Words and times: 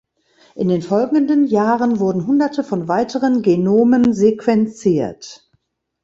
In 0.55 0.67
den 0.69 0.81
folgenden 0.81 1.45
Jahren 1.45 1.99
wurden 1.99 2.25
Hunderte 2.25 2.63
von 2.63 2.87
weiteren 2.87 3.43
Genomen 3.43 4.15
sequenziert. 4.15 5.47